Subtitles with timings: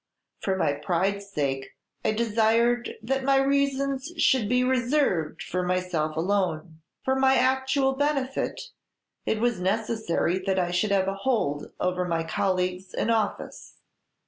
[0.39, 6.81] For my pride's sake I desired that my reasons should be reserved for myself alone;
[7.05, 8.69] for my actual benefit
[9.27, 13.75] it was necessary that I should have a hold over my colleagues in office.